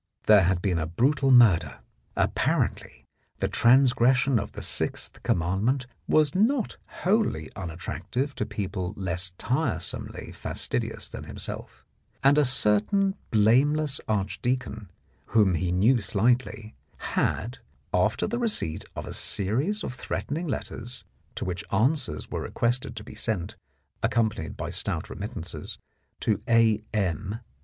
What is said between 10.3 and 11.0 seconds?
fastidi